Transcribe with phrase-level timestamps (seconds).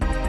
[0.00, 0.23] you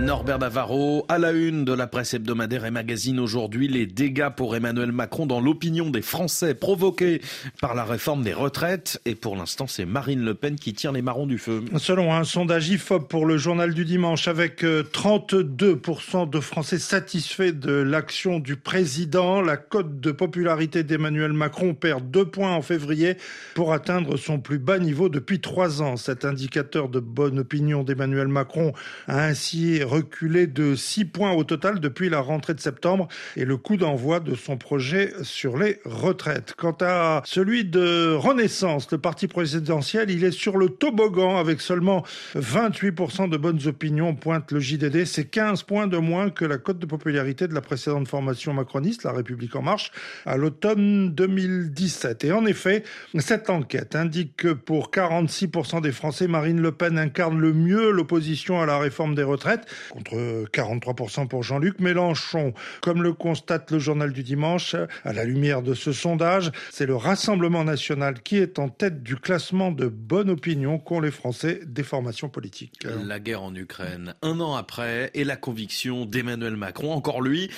[0.00, 4.56] Norbert Navarro, à la une de la presse hebdomadaire et magazine aujourd'hui, les dégâts pour
[4.56, 7.20] Emmanuel Macron dans l'opinion des Français provoqués
[7.60, 8.98] par la réforme des retraites.
[9.04, 11.62] Et pour l'instant, c'est Marine Le Pen qui tire les marrons du feu.
[11.76, 17.52] Selon un sondage IFOP pour le journal du dimanche, avec 32% euh, de Français satisfaits
[17.52, 23.16] de l'action du président, la cote de popularité d'Emmanuel Macron perd deux points en février
[23.54, 25.98] pour atteindre son plus bas niveau depuis trois ans.
[25.98, 28.72] Cet indicateur de bonne opinion d'Emmanuel Macron
[29.06, 33.56] a ainsi reculé de 6 points au total depuis la rentrée de septembre et le
[33.56, 36.54] coup d'envoi de son projet sur les retraites.
[36.56, 42.04] Quant à celui de Renaissance, le parti présidentiel, il est sur le toboggan avec seulement
[42.36, 45.04] 28% de bonnes opinions, pointe le JDD.
[45.04, 49.02] C'est 15 points de moins que la cote de popularité de la précédente formation macroniste,
[49.02, 49.90] La République En Marche,
[50.24, 52.24] à l'automne 2017.
[52.24, 52.84] Et en effet,
[53.18, 58.60] cette enquête indique que pour 46% des Français, Marine Le Pen incarne le mieux l'opposition
[58.60, 62.52] à la réforme des retraites contre 43% pour Jean-Luc Mélenchon.
[62.82, 66.96] Comme le constate le journal du dimanche, à la lumière de ce sondage, c'est le
[66.96, 71.82] Rassemblement national qui est en tête du classement de bonne opinion qu'ont les Français des
[71.82, 72.86] formations politiques.
[73.04, 77.50] La guerre en Ukraine, un an après, et la conviction d'Emmanuel Macron, encore lui,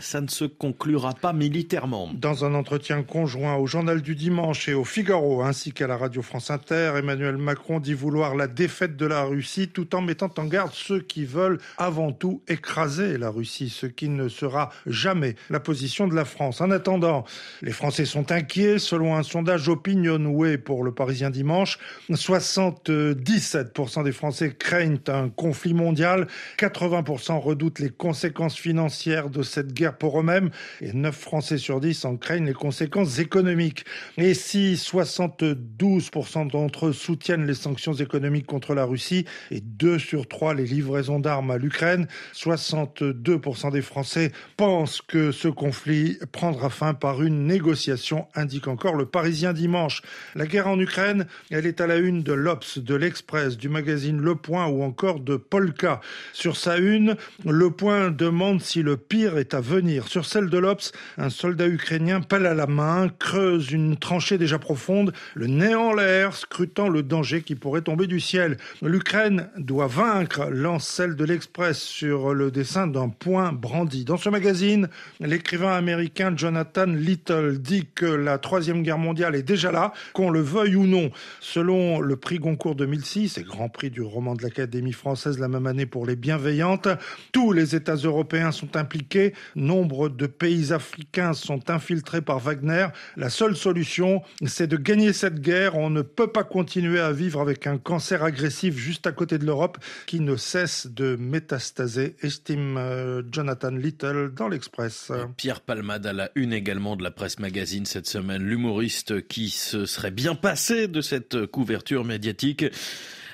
[0.00, 2.10] ça ne se conclura pas militairement.
[2.14, 6.22] Dans un entretien conjoint au journal du dimanche et au Figaro, ainsi qu'à la radio
[6.22, 10.44] France Inter, Emmanuel Macron dit vouloir la défaite de la Russie tout en mettant en
[10.44, 15.60] garde ceux qui veulent avant tout écraser la Russie, ce qui ne sera jamais la
[15.60, 16.60] position de la France.
[16.60, 17.24] En attendant,
[17.62, 18.78] les Français sont inquiets.
[18.78, 21.78] Selon un sondage Opinionway pour le Parisien dimanche,
[22.10, 26.26] 77% des Français craignent un conflit mondial,
[26.58, 32.04] 80% redoutent les conséquences financières de cette guerre pour eux-mêmes et 9 Français sur 10
[32.04, 33.84] en craignent les conséquences économiques.
[34.16, 40.28] Et si 72% d'entre eux soutiennent les sanctions économiques contre la Russie et 2 sur
[40.28, 42.06] 3 les livraisons d'armes à l'Ukraine.
[42.34, 49.06] 62% des Français pensent que ce conflit prendra fin par une négociation, indique encore le
[49.06, 50.02] Parisien dimanche.
[50.34, 54.20] La guerre en Ukraine, elle est à la une de l'Obs, de l'Express, du magazine
[54.20, 56.00] Le Point ou encore de Polka.
[56.32, 60.08] Sur sa une, Le Point demande si le pire est à venir.
[60.08, 64.58] Sur celle de l'Obs, un soldat ukrainien, pelle à la main, creuse une tranchée déjà
[64.58, 68.56] profonde, le nez en l'air, scrutant le danger qui pourrait tomber du ciel.
[68.82, 71.35] L'Ukraine doit vaincre, lance celle de l'Express
[71.72, 74.04] sur le dessin d'un point brandi.
[74.04, 74.88] Dans ce magazine,
[75.20, 80.40] l'écrivain américain Jonathan Little dit que la Troisième Guerre mondiale est déjà là, qu'on le
[80.40, 81.10] veuille ou non.
[81.40, 85.66] Selon le prix Goncourt 2006 et Grand Prix du roman de l'Académie française la même
[85.66, 86.88] année pour les bienveillantes,
[87.32, 92.88] tous les États européens sont impliqués, nombre de pays africains sont infiltrés par Wagner.
[93.16, 95.76] La seule solution, c'est de gagner cette guerre.
[95.76, 99.44] On ne peut pas continuer à vivre avec un cancer agressif juste à côté de
[99.44, 105.12] l'Europe qui ne cesse de métastasé, estime euh, Jonathan Little dans l'Express.
[105.36, 109.86] Pierre Palmade à la une également de la presse magazine cette semaine, l'humoriste qui se
[109.86, 112.64] serait bien passé de cette couverture médiatique.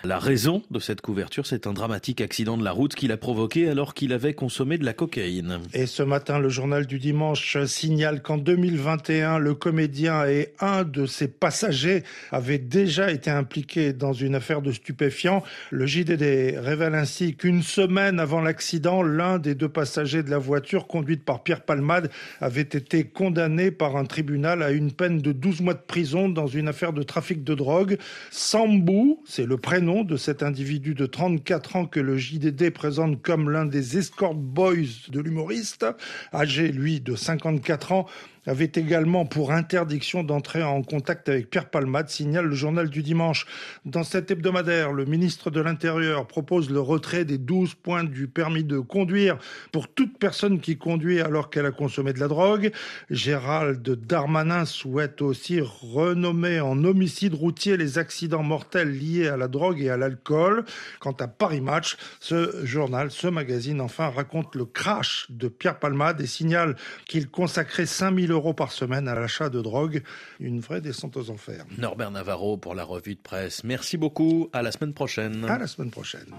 [0.05, 3.69] La raison de cette couverture, c'est un dramatique accident de la route qu'il a provoqué
[3.69, 5.61] alors qu'il avait consommé de la cocaïne.
[5.75, 11.07] Et ce matin, le journal du dimanche signale qu'en 2021, le comédien et un de
[11.07, 12.03] ses passagers
[12.33, 15.45] avaient déjà été impliqués dans une affaire de stupéfiants.
[15.71, 20.89] Le JDD révèle ainsi qu'une semaine avant l'accident, l'un des deux passagers de la voiture
[20.89, 25.61] conduite par Pierre Palmade avait été condamné par un tribunal à une peine de 12
[25.61, 27.99] mois de prison dans une affaire de trafic de drogue.
[28.33, 33.51] Sambou, c'est le prénom de cet individu de 34 ans que le JDD présente comme
[33.51, 35.85] l'un des escort boys de l'humoriste,
[36.33, 38.07] âgé lui de 54 ans,
[38.47, 43.47] avait également pour interdiction d'entrer en contact avec Pierre Palmade, signale le journal du dimanche.
[43.85, 48.65] Dans cet hebdomadaire, le ministre de l'Intérieur propose le retrait des 12 points du permis
[48.65, 49.39] de conduire
[49.71, 52.73] pour toute personne qui conduit alors qu'elle a consommé de la drogue.
[53.11, 59.82] Gérald Darmanin souhaite aussi renommer en homicide routier les accidents mortels liés à la drogue
[59.85, 60.65] et à l'alcool.
[61.01, 66.21] Quant à Paris Match, ce journal, ce magazine, enfin, raconte le crash de Pierre Palmade
[66.21, 66.77] et signale
[67.07, 70.03] qu'il consacrait 5000 euros par semaine à l'achat de drogue.
[70.41, 71.65] Une vraie descente aux enfers.
[71.79, 73.65] Norbert Navarro pour la revue de presse.
[73.65, 74.49] Merci beaucoup.
[74.53, 75.45] À la semaine prochaine.
[75.45, 76.33] À la semaine prochaine.